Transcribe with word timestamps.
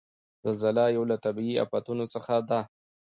زلزله 0.45 0.83
یو 0.95 1.03
له 1.11 1.17
طبعیي 1.25 1.55
آفتونو 1.63 2.05
څخه 2.13 2.35
ده. 2.49 2.59